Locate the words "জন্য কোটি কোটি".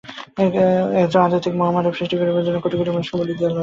2.45-2.91